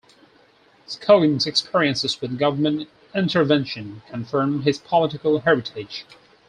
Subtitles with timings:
[0.87, 6.05] Scoggins's experiences with government intervention confirmed his political heritage.